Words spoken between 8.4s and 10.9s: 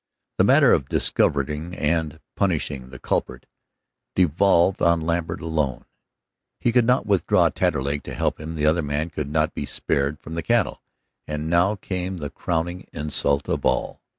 the other man could not be spared from the cattle.